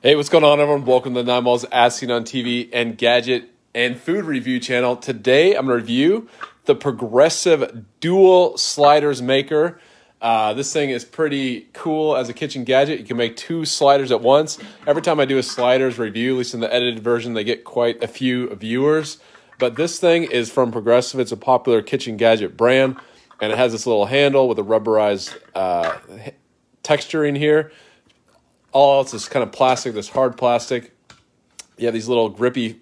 Hey, 0.00 0.14
what's 0.14 0.28
going 0.28 0.44
on, 0.44 0.60
everyone? 0.60 0.84
Welcome 0.84 1.14
to 1.14 1.24
Nine 1.24 1.42
Malls 1.42 1.64
As 1.64 1.96
Seen 1.96 2.12
on 2.12 2.22
TV 2.22 2.68
and 2.72 2.96
Gadget 2.96 3.50
and 3.74 3.98
Food 3.98 4.26
Review 4.26 4.60
channel. 4.60 4.94
Today, 4.94 5.56
I'm 5.56 5.66
going 5.66 5.76
to 5.76 5.82
review 5.82 6.28
the 6.66 6.76
Progressive 6.76 7.84
Dual 7.98 8.56
Sliders 8.56 9.20
Maker. 9.20 9.80
Uh, 10.22 10.54
this 10.54 10.72
thing 10.72 10.90
is 10.90 11.04
pretty 11.04 11.66
cool 11.72 12.16
as 12.16 12.28
a 12.28 12.32
kitchen 12.32 12.62
gadget. 12.62 13.00
You 13.00 13.06
can 13.06 13.16
make 13.16 13.36
two 13.36 13.64
sliders 13.64 14.12
at 14.12 14.20
once. 14.20 14.56
Every 14.86 15.02
time 15.02 15.18
I 15.18 15.24
do 15.24 15.36
a 15.36 15.42
sliders 15.42 15.98
review, 15.98 16.34
at 16.34 16.38
least 16.38 16.54
in 16.54 16.60
the 16.60 16.72
edited 16.72 17.00
version, 17.00 17.34
they 17.34 17.42
get 17.42 17.64
quite 17.64 18.00
a 18.00 18.06
few 18.06 18.54
viewers. 18.54 19.18
But 19.58 19.74
this 19.74 19.98
thing 19.98 20.22
is 20.22 20.48
from 20.48 20.70
Progressive. 20.70 21.18
It's 21.18 21.32
a 21.32 21.36
popular 21.36 21.82
kitchen 21.82 22.16
gadget 22.16 22.56
brand, 22.56 22.98
and 23.40 23.50
it 23.50 23.58
has 23.58 23.72
this 23.72 23.84
little 23.84 24.06
handle 24.06 24.48
with 24.48 24.60
a 24.60 24.64
rubberized 24.64 25.36
uh, 25.56 25.98
texturing 26.84 27.36
here 27.36 27.72
all 28.72 28.98
else 28.98 29.14
is 29.14 29.28
kind 29.28 29.42
of 29.42 29.52
plastic, 29.52 29.94
this 29.94 30.08
hard 30.10 30.36
plastic. 30.36 30.92
You 31.76 31.86
have 31.86 31.94
these 31.94 32.08
little 32.08 32.28
grippy 32.28 32.80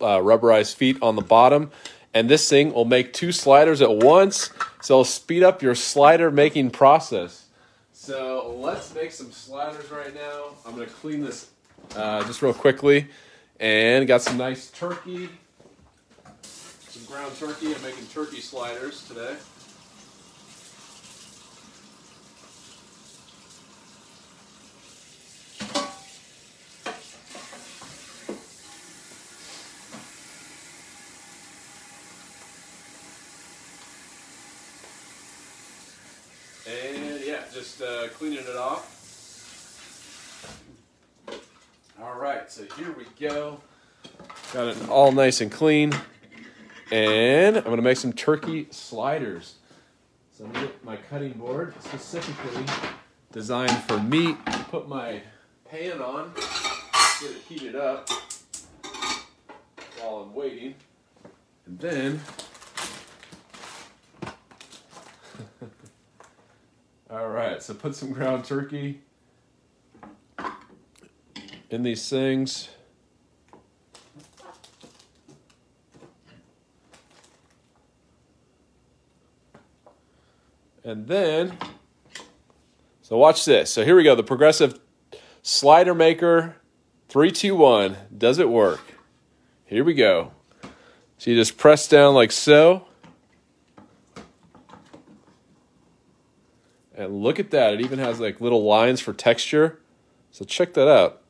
uh, 0.00 0.18
rubberized 0.18 0.74
feet 0.74 0.98
on 1.02 1.16
the 1.16 1.22
bottom. 1.22 1.70
And 2.14 2.30
this 2.30 2.48
thing 2.48 2.72
will 2.72 2.84
make 2.86 3.12
two 3.12 3.32
sliders 3.32 3.82
at 3.82 3.94
once. 3.94 4.50
So 4.80 4.94
it'll 4.94 5.04
speed 5.04 5.42
up 5.42 5.62
your 5.62 5.74
slider 5.74 6.30
making 6.30 6.70
process. 6.70 7.46
So 7.92 8.56
let's 8.58 8.94
make 8.94 9.12
some 9.12 9.32
sliders 9.32 9.90
right 9.90 10.14
now. 10.14 10.54
I'm 10.64 10.74
going 10.74 10.86
to 10.86 10.94
clean 10.94 11.22
this 11.22 11.50
uh, 11.94 12.24
just 12.24 12.40
real 12.40 12.54
quickly. 12.54 13.08
And 13.58 14.06
got 14.06 14.22
some 14.22 14.36
nice 14.36 14.70
turkey, 14.70 15.28
some 16.42 17.04
ground 17.04 17.34
turkey. 17.38 17.74
I'm 17.74 17.82
making 17.82 18.06
turkey 18.06 18.40
sliders 18.40 19.06
today. 19.08 19.36
And 36.68 37.20
yeah, 37.24 37.42
just 37.54 37.80
uh, 37.80 38.08
cleaning 38.14 38.40
it 38.40 38.56
off. 38.56 38.92
All 42.02 42.18
right, 42.18 42.50
so 42.50 42.64
here 42.76 42.92
we 42.92 43.04
go. 43.20 43.60
Got 44.52 44.68
it 44.68 44.88
all 44.88 45.12
nice 45.12 45.40
and 45.40 45.50
clean. 45.50 45.92
And 46.90 47.56
I'm 47.56 47.64
gonna 47.64 47.82
make 47.82 47.96
some 47.96 48.12
turkey 48.12 48.66
sliders. 48.70 49.56
So 50.32 50.44
I'm 50.44 50.52
gonna 50.52 50.66
get 50.66 50.84
my 50.84 50.96
cutting 50.96 51.32
board 51.34 51.74
specifically 51.80 52.64
designed 53.32 53.76
for 53.84 53.98
meat. 54.00 54.36
Put 54.70 54.88
my 54.88 55.22
pan 55.70 56.00
on, 56.00 56.32
get 57.20 57.30
it 57.30 57.42
heated 57.48 57.76
up 57.76 58.08
while 60.00 60.16
I'm 60.16 60.34
waiting. 60.34 60.74
And 61.66 61.78
then 61.78 62.20
All 67.16 67.30
right, 67.30 67.62
so 67.62 67.72
put 67.72 67.94
some 67.94 68.12
ground 68.12 68.44
turkey 68.44 69.00
in 71.70 71.82
these 71.82 72.10
things. 72.10 72.68
And 80.84 81.06
then, 81.06 81.56
so 83.00 83.16
watch 83.16 83.46
this. 83.46 83.72
So 83.72 83.82
here 83.82 83.96
we 83.96 84.04
go. 84.04 84.14
The 84.14 84.22
progressive 84.22 84.78
slider 85.40 85.94
maker 85.94 86.56
321. 87.08 87.96
Does 88.18 88.38
it 88.38 88.50
work? 88.50 88.82
Here 89.64 89.84
we 89.84 89.94
go. 89.94 90.32
So 91.16 91.30
you 91.30 91.36
just 91.38 91.56
press 91.56 91.88
down 91.88 92.14
like 92.14 92.30
so. 92.30 92.85
And 96.96 97.22
look 97.22 97.38
at 97.38 97.50
that. 97.50 97.74
It 97.74 97.80
even 97.82 97.98
has 97.98 98.18
like 98.20 98.40
little 98.40 98.64
lines 98.64 99.00
for 99.00 99.12
texture. 99.12 99.80
So 100.30 100.44
check 100.44 100.72
that 100.74 100.88
out. 100.88 101.22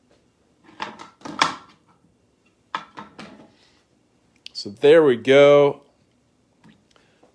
So 4.53 4.69
there 4.69 5.03
we 5.03 5.17
go. 5.17 5.81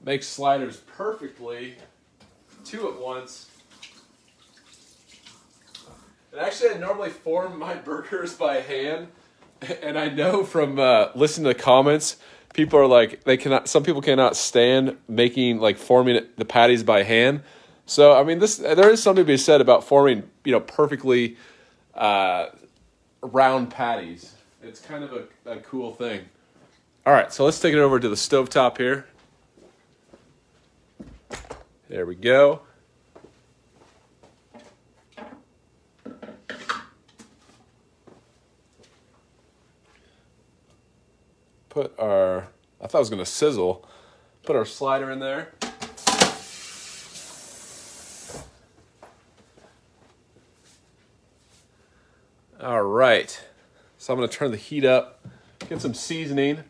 Makes 0.05 0.27
sliders 0.27 0.79
perfectly. 0.79 1.77
Two 2.65 2.89
at 2.89 2.99
once. 2.99 3.49
And 6.33 6.41
actually, 6.41 6.71
I 6.71 6.79
normally 6.79 7.11
form 7.11 7.59
my 7.59 7.75
burgers 7.85 8.35
by 8.35 8.57
hand. 8.57 9.09
And 9.83 9.97
I 9.97 10.09
know 10.09 10.43
from 10.43 10.81
uh, 10.81 11.09
listening 11.15 11.45
to 11.45 11.57
the 11.57 11.63
comments, 11.63 12.17
people 12.53 12.79
are 12.81 12.87
like, 12.87 13.23
they 13.25 13.37
cannot, 13.37 13.69
some 13.69 13.85
people 13.85 14.03
cannot 14.03 14.37
stand 14.37 14.97
making, 15.07 15.61
like, 15.61 15.77
forming 15.77 16.27
the 16.37 16.45
patties 16.45 16.83
by 16.83 17.05
hand. 17.05 17.43
So 17.87 18.13
I 18.13 18.23
mean, 18.23 18.39
this 18.39 18.57
there 18.57 18.91
is 18.91 19.03
something 19.03 19.25
to 19.25 19.27
be 19.27 19.37
said 19.37 19.61
about 19.61 19.85
forming, 19.85 20.29
you 20.45 20.53
know, 20.53 20.61
perfectly 20.61 21.37
uh, 21.95 22.47
round 23.23 23.71
patties. 23.71 24.35
It's 24.63 24.81
kind 24.81 25.03
of 25.05 25.13
a, 25.13 25.51
a 25.51 25.57
cool 25.59 25.93
thing. 25.93 26.23
All 27.05 27.13
right, 27.13 27.33
so 27.33 27.45
let's 27.45 27.59
take 27.59 27.75
it 27.75 27.81
over 27.81 27.99
to 27.99 28.09
the 28.09 28.17
stove 28.17 28.49
top 28.49 28.79
here. 28.79 29.07
There 31.89 32.07
we 32.07 32.15
go. 32.15 32.63
Put 41.69 41.99
our, 41.99 42.49
I 42.81 42.87
thought 42.87 42.95
I 42.95 42.99
was 42.99 43.11
going 43.11 43.19
to 43.19 43.27
sizzle. 43.27 43.85
Put 44.43 44.57
our 44.57 44.65
slider 44.65 45.11
in 45.11 45.19
there. 45.19 45.53
All 52.63 52.83
right. 52.83 53.45
So 53.99 54.13
I'm 54.13 54.19
going 54.21 54.29
to 54.29 54.37
turn 54.37 54.53
the 54.53 54.57
heat 54.57 54.85
up, 54.85 55.27
get 55.69 55.81
some 55.81 55.95
seasoning. 55.95 56.63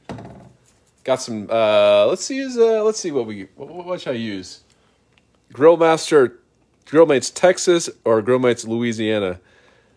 Got 1.04 1.20
some. 1.20 1.48
Uh, 1.50 2.06
let's 2.06 2.30
use. 2.30 2.56
Uh, 2.56 2.82
let's 2.82 2.98
see 2.98 3.10
what 3.10 3.26
we. 3.26 3.48
What, 3.56 3.84
what 3.84 4.00
should 4.00 4.14
I 4.14 4.16
use? 4.16 4.60
Grillmaster, 5.52 6.36
Grillmates 6.86 7.30
Texas 7.34 7.90
or 8.06 8.22
Grillmates 8.22 8.66
Louisiana. 8.66 9.38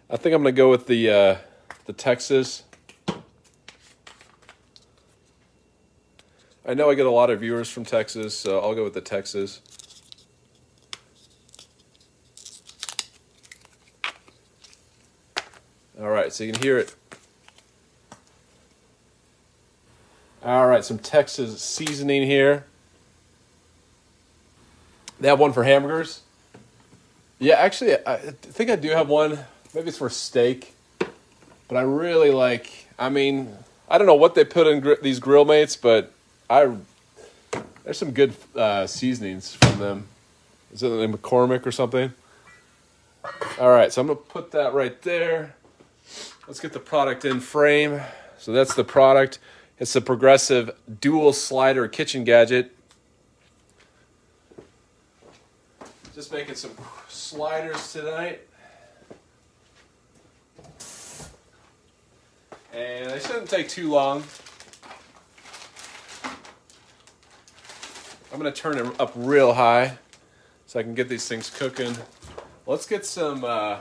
I 0.10 0.18
think 0.18 0.36
I'm 0.36 0.44
going 0.44 0.54
to 0.54 0.58
go 0.58 0.70
with 0.70 0.88
the 0.88 1.10
uh, 1.10 1.38
the 1.86 1.94
Texas. 1.94 2.64
I 6.68 6.74
know 6.74 6.90
I 6.90 6.96
get 6.96 7.06
a 7.06 7.12
lot 7.12 7.30
of 7.30 7.40
viewers 7.40 7.70
from 7.70 7.86
Texas, 7.86 8.38
so 8.38 8.60
I'll 8.60 8.76
go 8.76 8.84
with 8.84 8.96
the 8.96 9.02
Texas. 9.02 9.62
All 16.00 16.10
right, 16.10 16.32
so 16.34 16.44
you 16.44 16.52
can 16.52 16.62
hear 16.62 16.78
it. 16.78 16.94
All 20.44 20.68
right, 20.68 20.84
some 20.84 21.00
Texas 21.00 21.62
seasoning 21.62 22.24
here. 22.24 22.66
They 25.20 25.28
have 25.30 25.40
one 25.40 25.54
for 25.54 25.64
hamburgers. 25.64 26.22
Yeah, 27.40 27.56
actually, 27.56 27.96
I 28.06 28.18
think 28.18 28.70
I 28.70 28.76
do 28.76 28.90
have 28.90 29.08
one. 29.08 29.40
Maybe 29.74 29.88
it's 29.88 29.98
for 29.98 30.10
steak. 30.10 30.74
But 31.68 31.78
I 31.78 31.82
really 31.82 32.32
like, 32.32 32.88
I 33.00 33.10
mean, 33.10 33.56
I 33.90 33.98
don't 33.98 34.08
know 34.08 34.16
what 34.16 34.36
they 34.36 34.44
put 34.44 34.68
in 34.68 34.82
gr- 34.82 35.02
these 35.02 35.20
grill 35.20 35.46
mates, 35.46 35.76
but 35.76 36.12
I 36.50 36.76
there's 37.84 37.98
some 37.98 38.12
good 38.12 38.34
uh, 38.56 38.88
seasonings 38.88 39.54
from 39.54 39.80
them. 39.80 40.08
Is 40.74 40.84
it 40.84 40.92
McCormick 40.92 41.66
or 41.66 41.72
something? 41.72 42.14
All 43.60 43.70
right, 43.70 43.92
so 43.92 44.02
I'm 44.02 44.08
to 44.08 44.16
put 44.16 44.52
that 44.52 44.74
right 44.74 45.02
there. 45.02 45.56
Let's 46.48 46.60
get 46.60 46.74
the 46.74 46.80
product 46.80 47.26
in 47.26 47.40
frame. 47.40 48.02
So 48.38 48.52
that's 48.52 48.76
the 48.76 48.84
product. 48.84 49.40
It's 49.80 49.94
the 49.94 50.02
Progressive 50.02 50.70
Dual 51.02 51.34
Slider 51.34 51.88
Kitchen 51.88 52.24
Gadget. 52.24 52.76
Just 56.14 56.32
making 56.32 56.54
some 56.54 56.72
sliders 57.08 57.92
tonight. 57.92 58.42
And 62.72 63.10
they 63.10 63.20
shouldn't 63.20 63.50
take 63.50 63.68
too 63.68 63.90
long. 63.90 64.24
I'm 68.32 68.40
to 68.42 68.52
turn 68.52 68.78
it 68.78 69.00
up 69.00 69.14
real 69.16 69.54
high 69.54 69.98
so 70.68 70.80
I 70.80 70.84
can 70.84 70.94
get 70.94 71.10
these 71.10 71.28
things 71.28 71.50
cooking. 71.50 71.96
Let's 72.68 72.86
get 72.86 73.04
some 73.04 73.44
uh, 73.44 73.80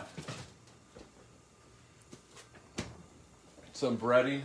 some 3.74 3.98
breading. 3.98 4.42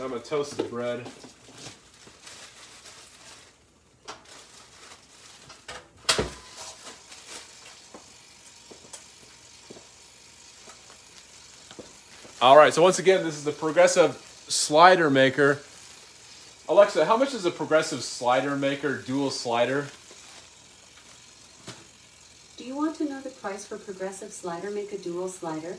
I'm 0.00 0.08
gonna 0.08 0.18
toast 0.18 0.56
the 0.56 0.64
bread. 0.64 1.06
All 12.40 12.56
right, 12.56 12.74
so 12.74 12.82
once 12.82 12.98
again, 12.98 13.22
this 13.22 13.36
is 13.36 13.44
the 13.44 13.52
progressive 13.52 14.16
slider 14.48 15.10
maker. 15.10 15.60
Alexa, 16.68 17.04
how 17.04 17.16
much 17.16 17.34
is 17.34 17.44
a 17.44 17.50
progressive 17.52 18.02
slider 18.02 18.56
maker, 18.56 18.96
dual 18.96 19.30
slider? 19.30 19.86
Want 23.42 23.54
to 23.54 23.58
know 23.58 23.68
the 23.68 23.78
price 23.78 23.82
for 23.84 23.92
Progressive 23.92 24.32
Slider 24.32 24.70
make 24.70 24.92
a 24.92 24.98
Dual 24.98 25.28
Slider? 25.28 25.76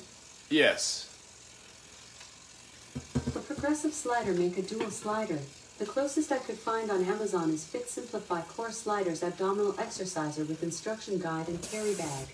Yes. 0.50 1.10
For 3.32 3.40
Progressive 3.40 3.94
Slider 3.94 4.34
make 4.34 4.58
a 4.58 4.62
Dual 4.62 4.92
Slider, 4.92 5.40
the 5.80 5.86
closest 5.86 6.32
I 6.32 6.38
could 6.38 6.58
find 6.58 6.92
on 6.92 7.04
Amazon 7.06 7.50
is 7.52 7.66
Fit 7.66 7.90
Simplify 7.90 8.42
Core 8.42 8.72
Sliders 8.72 9.24
Abdominal 9.24 9.76
Exerciser 9.80 10.44
with 10.46 10.64
instruction 10.64 11.20
guide 11.20 11.48
and 11.48 11.62
carry 11.62 11.96
bag. 11.96 12.28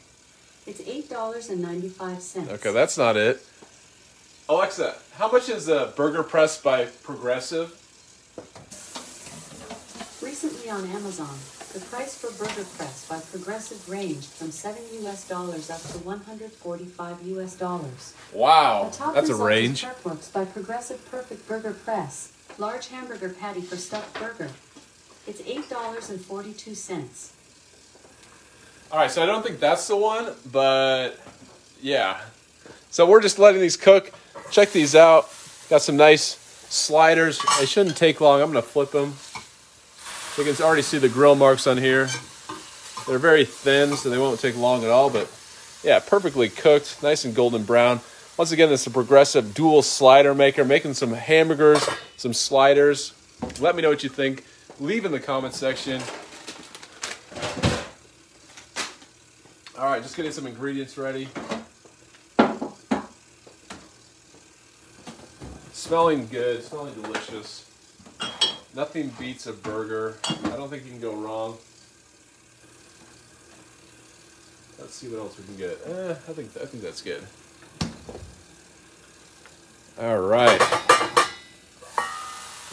It's 0.68 0.82
$8.95. 0.82 2.50
Okay, 2.50 2.74
that's 2.74 2.98
not 2.98 3.16
it. 3.18 3.46
Alexa, 4.48 4.96
how 5.14 5.32
much 5.32 5.50
is 5.50 5.68
a 5.70 5.94
burger 5.96 6.24
press 6.24 6.60
by 6.62 6.86
Progressive? 6.86 7.76
Recently 10.22 10.70
on 10.70 10.86
Amazon, 10.88 11.38
the 11.80 11.86
price 11.86 12.16
for 12.18 12.32
Burger 12.32 12.68
Press 12.78 13.08
by 13.08 13.20
Progressive 13.20 13.88
ranged 13.90 14.28
from 14.28 14.52
7 14.52 14.82
US 15.04 15.28
dollars 15.28 15.70
up 15.70 15.82
to 15.82 16.00
145 16.00 17.22
US 17.28 17.56
dollars. 17.56 18.14
Wow, 18.34 18.92
that's 19.14 19.30
a 19.30 19.36
range. 19.36 19.84
Prepworks 19.84 20.32
by 20.32 20.46
Progressive 20.46 21.04
Perfect 21.10 21.48
Burger 21.48 21.72
Press, 21.72 22.32
large 22.58 22.88
hamburger 22.88 23.30
patty 23.30 23.62
for 23.62 23.78
stuffed 23.78 24.14
burger. 24.20 24.50
It's 25.28 25.42
$8.42. 25.42 27.32
All 28.92 29.00
right, 29.00 29.12
so 29.12 29.22
I 29.24 29.26
don't 29.26 29.46
think 29.46 29.60
that's 29.60 29.88
the 29.88 29.96
one, 29.96 30.34
but 30.52 31.12
yeah. 31.82 32.20
So 32.90 33.06
we're 33.06 33.22
just 33.22 33.40
letting 33.40 33.62
these 33.62 33.78
cook. 33.78 34.12
Check 34.52 34.72
these 34.72 34.96
out. 34.96 35.32
Got 35.70 35.84
some 35.84 35.96
nice 35.96 36.36
sliders. 36.70 37.40
They 37.60 37.68
shouldn't 37.68 37.96
take 37.96 38.20
long. 38.20 38.42
I'm 38.42 38.52
going 38.52 38.64
to 38.64 38.68
flip 38.68 38.92
them. 38.92 39.14
You 40.40 40.46
can 40.46 40.64
already 40.64 40.84
see 40.84 41.00
the 41.00 41.10
grill 41.10 41.36
marks 41.36 41.68
on 41.68 41.78
here. 41.78 42.08
They're 43.06 43.20
very 43.20 43.44
thin, 43.44 43.98
so 43.98 44.10
they 44.10 44.18
won't 44.18 44.40
take 44.40 44.56
long 44.56 44.86
at 44.86 44.90
all, 44.90 45.10
but 45.10 45.30
yeah, 45.84 46.00
perfectly 46.00 46.48
cooked, 46.48 47.04
nice 47.04 47.26
and 47.26 47.36
golden 47.36 47.64
brown. 47.64 48.00
Once 48.38 48.54
again, 48.54 48.70
this 48.70 48.82
is 48.82 48.88
a 48.88 48.92
progressive 48.92 49.54
dual 49.54 49.82
slider 49.82 50.34
maker, 50.34 50.64
making 50.64 50.94
some 50.94 51.12
hamburgers, 51.12 51.86
some 52.16 52.32
sliders. 52.32 53.14
Let 53.60 53.76
me 53.76 53.82
know 53.82 53.90
what 53.90 54.02
you 54.02 54.08
think. 54.08 54.46
Leave 54.80 55.04
in 55.04 55.12
the 55.12 55.20
comment 55.20 55.54
section. 55.54 56.02
All 59.78 59.88
right, 59.88 60.02
just 60.02 60.16
getting 60.16 60.32
some 60.32 60.48
ingredients 60.48 60.98
ready. 60.98 61.28
Smelling 65.74 66.28
good, 66.28 66.64
smelling 66.64 66.94
delicious. 67.02 67.69
Nothing 68.76 69.12
beats 69.20 69.48
a 69.48 69.54
burger. 69.54 70.18
I 70.26 70.50
don't 70.56 70.70
think 70.70 70.86
you 70.86 70.92
can 70.92 71.02
go 71.02 71.14
wrong. 71.16 71.58
Let's 74.80 74.96
see 74.96 75.08
what 75.08 75.20
else 75.20 75.38
we 75.38 75.44
can 75.46 75.58
get. 75.58 75.80
Eh, 75.86 76.12
I 76.12 76.34
think 76.34 76.52
I 76.62 76.66
think 76.66 76.84
that's 76.84 77.02
good. 77.02 77.24
All 80.00 80.20
right. 80.20 80.60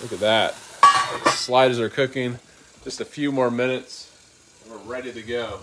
Look 0.03 0.13
at 0.13 0.21
that. 0.21 0.55
Sliders 1.33 1.81
are 1.81 1.89
cooking. 1.89 2.39
Just 2.85 3.01
a 3.01 3.05
few 3.05 3.33
more 3.33 3.51
minutes. 3.51 4.13
and 4.65 4.73
We're 4.73 4.93
ready 4.93 5.13
to 5.13 5.23
go. 5.23 5.61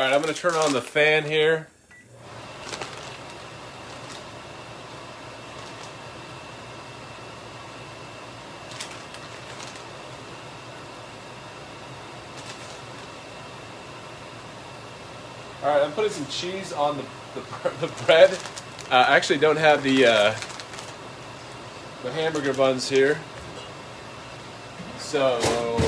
All 0.00 0.06
right, 0.06 0.14
I'm 0.14 0.22
to 0.22 0.32
turn 0.32 0.54
on 0.54 0.72
the 0.72 0.80
fan 0.80 1.24
here. 1.24 1.66
All 15.62 15.68
right, 15.68 15.82
I'm 15.82 15.92
putting 15.92 16.10
some 16.10 16.24
cheese 16.28 16.72
on 16.72 16.96
the, 16.96 17.04
the, 17.34 17.68
the 17.86 18.04
bread. 18.06 18.30
Uh, 18.90 19.04
I 19.06 19.16
actually 19.16 19.38
don't 19.38 19.58
have 19.58 19.82
the 19.82 20.06
uh, 20.06 20.34
the 22.02 22.10
hamburger 22.12 22.54
buns 22.54 22.88
here. 22.88 23.20
So 24.96 25.38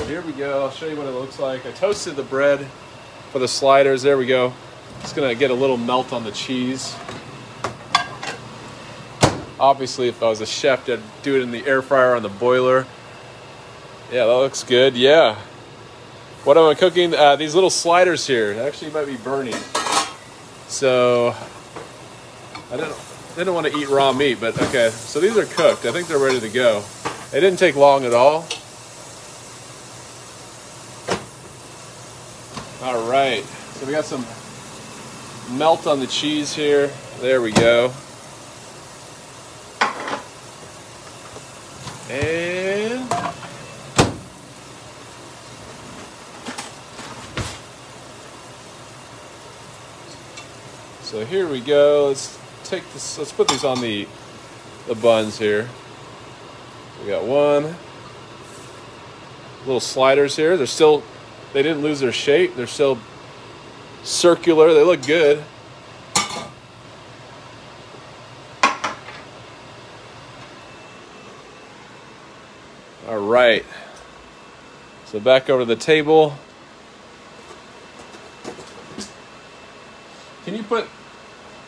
here 0.07 0.21
we 0.21 0.33
go. 0.33 0.65
I'll 0.65 0.69
show 0.69 0.85
you 0.85 0.97
what 0.97 1.07
it 1.07 1.13
looks 1.13 1.39
like. 1.39 1.65
I 1.65 1.71
toasted 1.71 2.15
the 2.15 2.21
bread 2.21 2.69
for 3.33 3.39
the 3.39 3.47
sliders. 3.47 4.03
There 4.03 4.15
we 4.15 4.27
go. 4.27 4.53
It's 5.01 5.11
gonna 5.11 5.33
get 5.33 5.49
a 5.49 5.55
little 5.55 5.75
melt 5.75 6.13
on 6.13 6.23
the 6.23 6.31
cheese. 6.31 6.95
Obviously, 9.59 10.07
if 10.07 10.21
I 10.21 10.29
was 10.29 10.39
a 10.39 10.45
chef, 10.45 10.87
I'd 10.87 11.01
do 11.23 11.37
it 11.37 11.41
in 11.41 11.49
the 11.49 11.65
air 11.65 11.81
fryer 11.81 12.15
on 12.15 12.21
the 12.21 12.29
boiler. 12.29 12.85
Yeah, 14.11 14.27
that 14.27 14.33
looks 14.33 14.63
good. 14.63 14.95
Yeah. 14.95 15.35
What 16.43 16.59
am 16.59 16.65
I 16.65 16.75
cooking? 16.75 17.15
Uh, 17.15 17.35
these 17.35 17.55
little 17.55 17.71
sliders 17.71 18.27
here 18.27 18.53
actually 18.61 18.91
might 18.91 19.07
be 19.07 19.17
burning. 19.17 19.55
So 20.67 21.35
I 22.71 22.77
didn't 22.77 22.95
didn't 23.35 23.55
want 23.55 23.65
to 23.65 23.75
eat 23.75 23.89
raw 23.89 24.13
meat, 24.13 24.39
but 24.39 24.61
okay. 24.61 24.91
So 24.91 25.19
these 25.19 25.35
are 25.37 25.45
cooked. 25.45 25.85
I 25.85 25.91
think 25.91 26.07
they're 26.07 26.19
ready 26.19 26.39
to 26.39 26.49
go. 26.49 26.83
It 27.33 27.39
didn't 27.39 27.57
take 27.57 27.75
long 27.75 28.05
at 28.05 28.13
all. 28.13 28.45
All 32.83 33.09
right. 33.09 33.45
So 33.75 33.82
we 33.93 33.97
got 33.97 34.05
some 34.05 34.25
melt 35.55 35.85
on 35.85 35.99
the 35.99 36.07
cheese 36.07 36.51
here. 36.51 36.89
There 37.19 37.43
we 37.43 37.51
go. 37.51 37.93
And 42.09 43.07
so 51.03 51.23
here 51.23 51.47
we 51.47 51.61
go. 51.61 52.07
Let's 52.07 52.39
take 52.63 52.81
this. 52.93 53.19
Let's 53.19 53.31
put 53.31 53.47
these 53.47 53.63
on 53.63 53.79
the 53.79 54.07
the 54.87 54.95
buns 54.95 55.37
here. 55.37 55.69
We 57.03 57.11
got 57.11 57.25
one. 57.25 57.75
Little 59.67 59.79
sliders 59.79 60.35
here. 60.35 60.57
They're 60.57 60.65
still. 60.65 61.03
They 61.53 61.61
didn't 61.61 61.83
lose 61.83 61.99
their 61.99 62.11
shape. 62.11 62.55
They're 62.55 62.65
still 62.65 62.97
circular. 64.03 64.73
They 64.73 64.83
look 64.83 65.05
good. 65.05 65.43
All 73.07 73.19
right. 73.19 73.65
So 75.05 75.19
back 75.19 75.49
over 75.49 75.61
to 75.61 75.65
the 75.65 75.75
table. 75.75 76.35
Can 80.45 80.55
you 80.55 80.63
put 80.63 80.87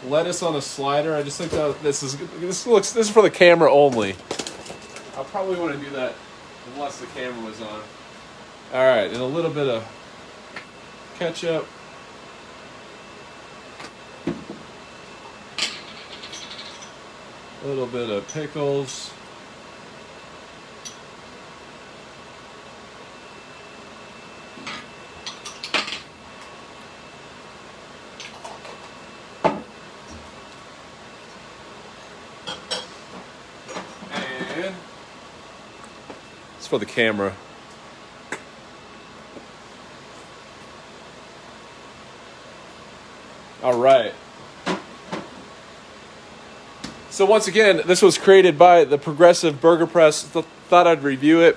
lettuce 0.05 0.43
on 0.43 0.55
a 0.55 0.61
slider? 0.61 1.15
I 1.15 1.23
just 1.23 1.37
think 1.37 1.51
that 1.51 1.81
this 1.81 2.03
is 2.03 2.17
this 2.39 2.67
looks 2.67 2.91
this 2.91 3.07
is 3.07 3.13
for 3.13 3.21
the 3.21 3.29
camera 3.29 3.71
only. 3.71 4.15
I'll 5.15 5.25
probably 5.25 5.57
want 5.57 5.73
to 5.73 5.79
do 5.79 5.89
that 5.91 6.13
unless 6.73 6.99
the 6.99 7.07
camera 7.07 7.45
was 7.45 7.61
on. 7.61 7.81
All 8.73 8.85
right, 8.85 9.09
and 9.09 9.17
a 9.17 9.25
little 9.25 9.51
bit 9.51 9.67
of 9.67 9.85
ketchup. 11.17 11.65
A 17.65 17.67
little 17.67 17.87
bit 17.87 18.11
of 18.11 18.27
pickles. 18.27 19.11
And 34.13 34.75
it's 36.57 36.67
for 36.67 36.77
the 36.77 36.85
camera. 36.85 37.33
All 43.63 43.73
right. 43.73 44.13
So 47.15 47.25
once 47.25 47.47
again, 47.47 47.81
this 47.85 48.01
was 48.01 48.17
created 48.17 48.57
by 48.57 48.83
the 48.83 48.97
Progressive 48.97 49.61
Burger 49.61 49.87
Press. 49.87 50.29
Th- 50.29 50.43
thought 50.67 50.85
I'd 50.85 51.01
review 51.01 51.39
it. 51.39 51.55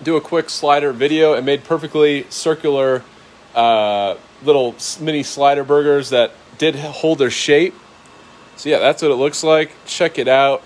do 0.00 0.14
a 0.14 0.20
quick 0.20 0.48
slider 0.48 0.92
video 0.92 1.34
and 1.34 1.44
made 1.44 1.64
perfectly 1.64 2.24
circular 2.30 3.02
uh, 3.56 4.14
little 4.44 4.76
mini 5.00 5.24
slider 5.24 5.64
burgers 5.64 6.10
that 6.10 6.30
did 6.56 6.76
hold 6.76 7.18
their 7.18 7.32
shape. 7.32 7.74
So 8.54 8.68
yeah, 8.68 8.78
that's 8.78 9.02
what 9.02 9.10
it 9.10 9.16
looks 9.16 9.42
like. 9.42 9.72
Check 9.86 10.20
it 10.20 10.28
out. 10.28 10.62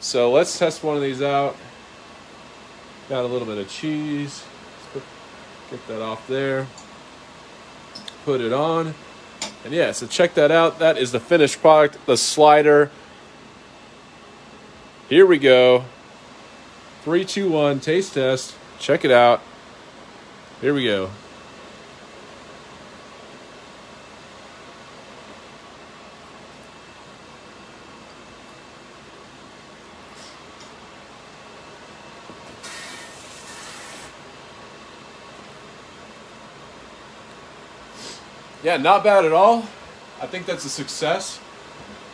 So 0.00 0.32
let's 0.32 0.58
test 0.58 0.82
one 0.82 0.96
of 0.96 1.02
these 1.02 1.20
out. 1.20 1.56
Got 3.10 3.26
a 3.26 3.28
little 3.28 3.46
bit 3.46 3.58
of 3.58 3.68
cheese. 3.68 4.42
Put, 4.94 5.02
get 5.70 5.86
that 5.88 6.00
off 6.00 6.26
there. 6.26 6.66
Put 8.24 8.40
it 8.40 8.54
on. 8.54 8.94
And 9.64 9.72
yeah, 9.72 9.92
so 9.92 10.06
check 10.06 10.34
that 10.34 10.50
out. 10.50 10.78
That 10.78 10.98
is 10.98 11.12
the 11.12 11.20
finished 11.20 11.60
product, 11.60 12.04
the 12.06 12.18
slider. 12.18 12.90
Here 15.08 15.24
we 15.24 15.38
go. 15.38 15.84
Three, 17.02 17.24
two, 17.24 17.50
one, 17.50 17.80
taste 17.80 18.14
test. 18.14 18.54
Check 18.78 19.04
it 19.04 19.10
out. 19.10 19.42
Here 20.60 20.74
we 20.74 20.84
go. 20.84 21.10
Yeah, 38.64 38.78
not 38.78 39.04
bad 39.04 39.26
at 39.26 39.32
all. 39.32 39.66
I 40.22 40.26
think 40.26 40.46
that's 40.46 40.64
a 40.64 40.70
success. 40.70 41.38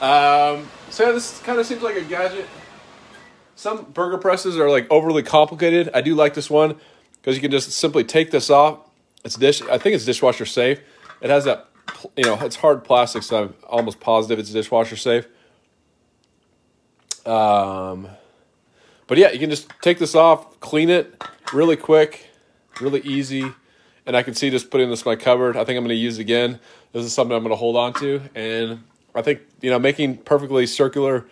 Um, 0.01 0.69
so 0.91 1.07
yeah, 1.07 1.13
this 1.13 1.39
kind 1.43 1.61
of 1.61 1.65
seems 1.65 1.81
like 1.81 1.95
a 1.95 2.03
gadget. 2.03 2.49
Some 3.55 3.85
burger 3.93 4.19
presses 4.19 4.59
are 4.59 4.69
like 4.69 4.89
overly 4.91 5.23
complicated. 5.23 5.91
I 5.95 6.01
do 6.01 6.17
like 6.17 6.35
this 6.35 6.51
one 6.51 6.75
because 7.15 7.37
you 7.37 7.41
can 7.41 7.53
just 7.53 7.71
simply 7.71 8.03
take 8.03 8.33
this 8.33 8.51
off. 8.51 8.81
It's 9.25 9.37
dish. 9.37 9.63
I 9.63 9.79
think 9.79 9.95
it's 9.95 10.05
dishwasher 10.05 10.45
safe. 10.45 10.81
It 11.21 11.31
has 11.31 11.45
that, 11.45 11.69
you 12.17 12.25
know, 12.25 12.37
it's 12.41 12.57
hard 12.57 12.83
plastic, 12.83 13.23
so 13.23 13.45
I'm 13.45 13.55
almost 13.69 14.01
positive 14.01 14.41
it's 14.41 14.51
dishwasher 14.51 14.97
safe. 14.97 15.29
Um, 17.25 18.09
but 19.07 19.19
yeah, 19.19 19.31
you 19.31 19.39
can 19.39 19.51
just 19.51 19.71
take 19.83 20.01
this 20.01 20.17
off, 20.17 20.59
clean 20.59 20.91
it 20.91 21.23
really 21.53 21.77
quick, 21.77 22.29
really 22.81 23.03
easy 23.03 23.53
and 24.07 24.17
I 24.17 24.23
can 24.23 24.35
see 24.35 24.51
just 24.51 24.71
putting 24.71 24.91
this 24.91 25.03
in 25.03 25.11
my 25.11 25.17
cupboard. 25.17 25.57
I 25.57 25.65
think 25.65 25.77
I'm 25.77 25.85
going 25.85 25.89
to 25.89 25.95
use 25.95 26.19
again. 26.19 26.59
This 26.93 27.05
is 27.05 27.13
something 27.13 27.37
I'm 27.37 27.43
going 27.43 27.53
to 27.53 27.57
hold 27.57 27.77
on 27.77 27.93
to, 27.95 28.21
and 28.35 28.83
I 29.15 29.23
think 29.23 29.41
you 29.61 29.71
know 29.71 29.79
making 29.79 30.19
perfectly 30.19 30.67
circular 30.67 31.27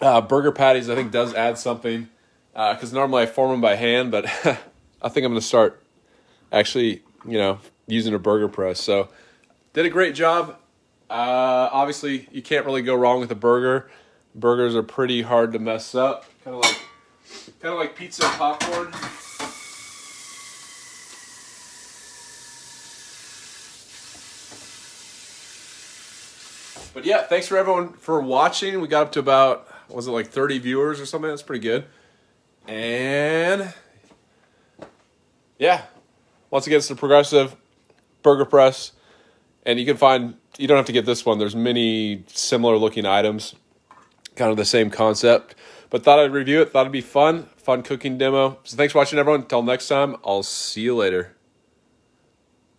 uh, 0.00 0.20
burger 0.20 0.52
patties 0.52 0.90
I 0.90 0.94
think 0.94 1.10
does 1.10 1.34
add 1.34 1.58
something 1.58 2.08
because 2.52 2.92
uh, 2.92 2.96
normally 2.96 3.22
I 3.24 3.26
form 3.26 3.50
them 3.50 3.60
by 3.60 3.76
hand, 3.76 4.10
but 4.10 4.26
I 5.02 5.08
think 5.08 5.24
I'm 5.24 5.32
going 5.32 5.34
to 5.34 5.40
start 5.40 5.82
actually 6.52 7.02
you 7.26 7.38
know 7.38 7.58
using 7.86 8.14
a 8.14 8.18
burger 8.18 8.48
press. 8.48 8.80
So 8.80 9.08
did 9.72 9.86
a 9.86 9.90
great 9.90 10.14
job. 10.14 10.58
Uh, 11.08 11.68
obviously, 11.70 12.28
you 12.32 12.42
can't 12.42 12.66
really 12.66 12.82
go 12.82 12.94
wrong 12.94 13.20
with 13.20 13.30
a 13.30 13.36
burger. 13.36 13.90
Burgers 14.34 14.74
are 14.74 14.82
pretty 14.82 15.22
hard 15.22 15.52
to 15.52 15.58
mess 15.58 15.94
up, 15.94 16.24
kind 16.44 16.56
of 16.56 16.62
like 16.62 16.80
kind 17.60 17.74
of 17.74 17.78
like 17.78 17.96
pizza 17.96 18.22
popcorn. 18.22 18.92
But 26.96 27.04
yeah, 27.04 27.24
thanks 27.24 27.46
for 27.46 27.58
everyone 27.58 27.92
for 27.92 28.22
watching. 28.22 28.80
We 28.80 28.88
got 28.88 29.02
up 29.02 29.12
to 29.12 29.18
about 29.18 29.68
was 29.90 30.06
it 30.06 30.12
like 30.12 30.28
30 30.28 30.60
viewers 30.60 30.98
or 30.98 31.04
something? 31.04 31.28
That's 31.28 31.42
pretty 31.42 31.62
good. 31.62 31.84
And 32.66 33.74
yeah, 35.58 35.82
once 36.50 36.66
again, 36.66 36.78
it's 36.78 36.88
the 36.88 36.94
progressive 36.94 37.54
burger 38.22 38.46
press, 38.46 38.92
and 39.66 39.78
you 39.78 39.84
can 39.84 39.98
find 39.98 40.36
you 40.56 40.66
don't 40.66 40.78
have 40.78 40.86
to 40.86 40.92
get 40.92 41.04
this 41.04 41.26
one. 41.26 41.38
There's 41.38 41.54
many 41.54 42.24
similar 42.28 42.78
looking 42.78 43.04
items, 43.04 43.54
kind 44.34 44.50
of 44.50 44.56
the 44.56 44.64
same 44.64 44.88
concept. 44.88 45.54
But 45.90 46.02
thought 46.02 46.18
I'd 46.18 46.32
review 46.32 46.62
it. 46.62 46.72
Thought 46.72 46.84
it'd 46.84 46.92
be 46.92 47.02
fun, 47.02 47.50
fun 47.58 47.82
cooking 47.82 48.16
demo. 48.16 48.56
So 48.64 48.74
thanks 48.74 48.92
for 48.94 49.00
watching, 49.00 49.18
everyone. 49.18 49.42
Until 49.42 49.62
next 49.62 49.88
time, 49.88 50.16
I'll 50.24 50.42
see 50.42 50.80
you 50.80 50.96
later. 50.96 51.35